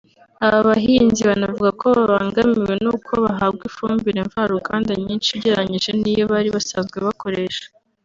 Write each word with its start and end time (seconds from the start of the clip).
Aba 0.47 0.59
bahinzi 0.69 1.19
banavuga 1.29 1.69
ko 1.81 1.87
babangamiwe 1.97 2.73
n’uko 2.83 3.11
bahabwa 3.25 3.63
ifumbire 3.69 4.19
mva 4.27 4.43
ruganda 4.51 4.91
nyinshi 5.03 5.27
ugereranyije 5.35 5.89
n’iyo 5.99 6.25
bari 6.31 6.49
basanzwe 6.55 6.97
bakoresha 7.07 7.65